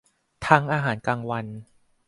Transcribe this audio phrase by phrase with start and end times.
[0.47, 1.45] ทั้งอาหารกลางวัน